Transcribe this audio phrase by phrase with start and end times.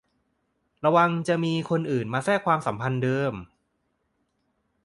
[0.85, 3.33] ระวังจะมีคนอื่นมาแทรกความสัมพันธ์เดิม